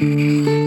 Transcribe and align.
Mm-hmm. 0.00 0.54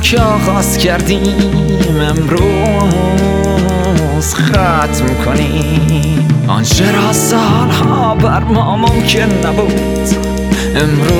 که 0.00 0.20
آغاز 0.20 0.78
کردیم 0.78 1.34
امروز 2.10 3.44
ختم 4.34 5.06
کنیم. 5.24 6.28
آنچه 6.48 6.92
را 6.92 7.12
سالها 7.12 8.14
بر 8.14 8.44
ما 8.44 8.76
ممکن 8.76 9.48
نبود. 9.48 10.08
امروز 10.76 11.16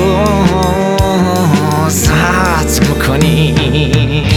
ختم 2.09 2.99
کنیم. 3.07 4.36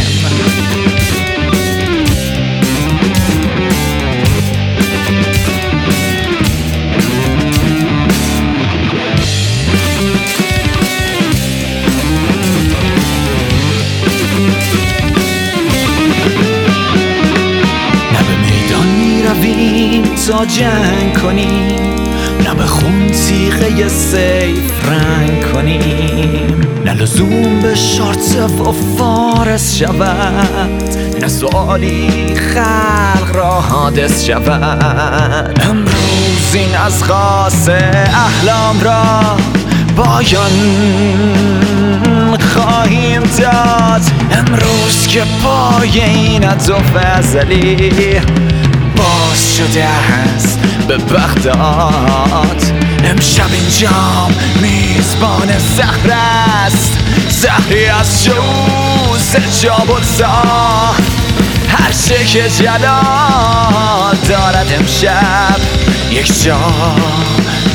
جنگ 20.31 21.19
کنیم 21.23 22.01
نه 22.45 22.55
به 22.55 22.65
خون 22.65 23.11
تیغه 23.11 23.89
سیف 23.89 24.89
رنگ 24.89 25.53
کنیم 25.53 26.61
نه 26.85 26.93
لزوم 26.93 27.61
به 27.63 27.75
شارت 27.75 28.37
و 28.61 28.73
فارس 28.73 29.77
شود. 29.77 30.83
نه 31.21 31.29
سوالی 31.29 32.35
خلق 32.35 33.37
را 33.37 33.61
حادث 33.61 34.25
شود. 34.27 35.61
امروز 35.63 36.55
این 36.55 36.77
از 36.87 37.05
خاص 37.05 37.69
احلام 37.69 38.81
را 38.81 39.37
بایان 39.97 40.51
خواهیم 42.55 43.23
داد. 43.23 44.03
امروز 44.33 45.07
که 45.09 45.23
پای 45.43 46.01
این 46.01 46.49
و 46.49 46.79
فضلی 46.95 48.21
باز 49.01 49.57
شده 49.57 49.85
است 49.85 50.59
به 50.89 50.97
بغداد 50.97 52.63
امشب 53.05 53.53
اینجام 53.53 54.35
میزبان 54.63 55.59
زهر 55.59 56.11
است. 56.67 56.99
زهری 57.29 57.87
از 57.87 58.25
شوز 58.25 59.37
جاب 59.63 59.91
و 59.91 60.01
هر 61.69 61.93
چه 61.93 62.25
که 62.25 62.49
جلال 62.49 64.17
دارد 64.29 64.73
امشب 64.79 65.61
یک 66.11 66.43
جا 66.45 66.59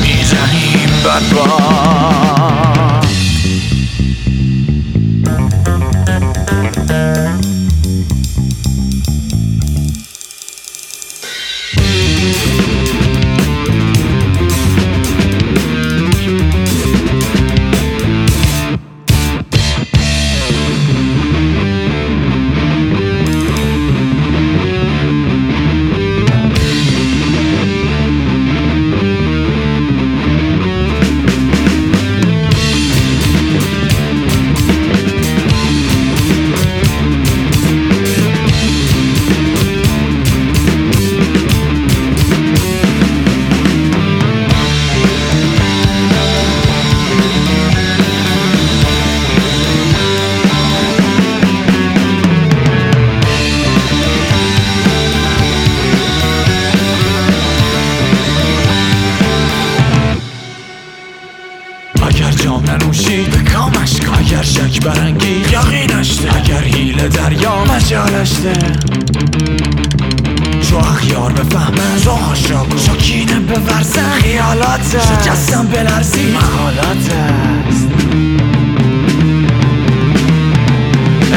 می‌زنیم 0.02 0.90
بر 1.04 1.20
اگر 1.20 2.75
شک 64.76 64.84
برنگی 64.84 65.44
یقینش 65.52 66.18
ده 66.20 66.36
اگر 66.36 66.60
حیله 66.60 67.08
دریا 67.08 67.64
مجالش 67.64 68.30
ده 68.42 68.72
چو 70.70 70.76
اخیار 70.76 71.32
بفهمن 71.32 72.00
چو 72.04 72.10
آشاکو 72.10 72.78
چو 72.78 72.96
کینه 72.96 73.38
بورزن 73.38 74.10
خیالات 74.10 74.96
شکستم 75.08 75.66
بلرزی 75.66 76.22
محالات 76.22 77.10
است 77.68 77.88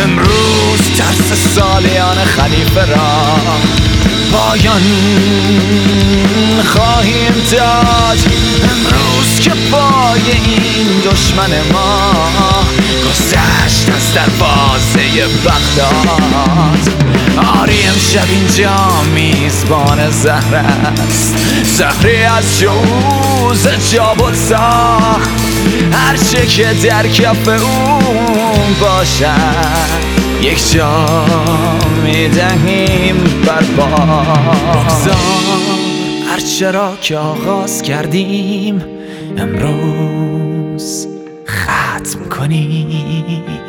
امروز 0.04 0.98
ترس 0.98 1.56
سالیان 1.56 2.18
خلیفه 2.18 2.86
را 2.86 3.36
پایان 4.32 4.82
خواهیم 6.66 7.34
داد. 7.52 8.18
امروز 8.64 9.40
که 9.40 9.52
پای 9.72 10.32
این 10.32 11.00
دشمن 11.00 11.72
ما 11.74 12.49
گذشت 13.10 13.90
از 13.90 14.14
دروازه 14.14 15.28
بغداد. 15.46 16.90
آری 17.62 17.84
امشب 17.84 18.28
اینجا 18.30 19.02
میزبان 19.16 20.10
زهر 20.10 20.56
است. 20.56 21.36
زهری 21.64 22.24
از 22.24 22.60
جوز 22.60 23.68
جاب 23.94 24.22
و 24.22 24.56
هرچه 25.92 26.46
که 26.46 26.68
در 26.84 27.08
کف 27.08 27.48
اون 27.48 28.74
باشد 28.82 30.10
یک 30.42 30.72
جا 30.72 31.06
می‌دهیم 32.04 33.16
بر 33.46 33.62
بگذار 33.62 35.16
هرچه 36.32 36.72
را 36.72 36.98
که 37.02 37.18
آغاز 37.18 37.82
کردیم 37.82 38.84
امروز 39.38 41.08
ختم 42.00 42.30
کنیم 42.30 43.69